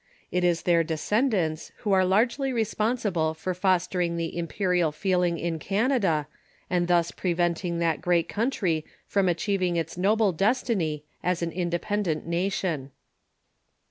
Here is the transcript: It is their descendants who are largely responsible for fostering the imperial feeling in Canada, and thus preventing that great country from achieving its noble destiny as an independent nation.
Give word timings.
It 0.31 0.43
is 0.43 0.63
their 0.63 0.83
descendants 0.83 1.71
who 1.81 1.91
are 1.91 2.03
largely 2.03 2.51
responsible 2.51 3.35
for 3.35 3.53
fostering 3.53 4.17
the 4.17 4.35
imperial 4.35 4.91
feeling 4.91 5.37
in 5.37 5.59
Canada, 5.59 6.25
and 6.71 6.87
thus 6.87 7.11
preventing 7.11 7.77
that 7.77 8.01
great 8.01 8.27
country 8.27 8.83
from 9.05 9.29
achieving 9.29 9.75
its 9.75 9.99
noble 9.99 10.31
destiny 10.31 11.03
as 11.21 11.43
an 11.43 11.51
independent 11.51 12.25
nation. 12.25 12.89